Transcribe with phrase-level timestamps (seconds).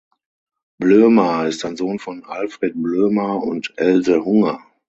[0.79, 4.65] Blömer ist ein Sohn von Alfred Blömer und Else Hunger.